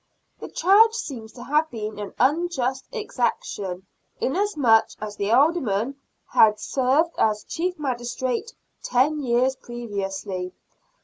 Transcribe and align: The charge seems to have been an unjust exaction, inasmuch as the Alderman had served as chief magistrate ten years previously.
The 0.39 0.49
charge 0.49 0.95
seems 0.95 1.31
to 1.33 1.43
have 1.43 1.69
been 1.69 1.99
an 1.99 2.15
unjust 2.19 2.87
exaction, 2.91 3.85
inasmuch 4.19 4.87
as 4.99 5.15
the 5.15 5.29
Alderman 5.31 6.01
had 6.33 6.59
served 6.59 7.13
as 7.19 7.43
chief 7.43 7.77
magistrate 7.77 8.53
ten 8.81 9.19
years 9.21 9.55
previously. 9.55 10.53